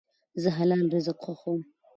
زه 0.41 0.49
حلال 0.57 0.81
رزق 0.93 1.17
خوښوم. 1.23 1.61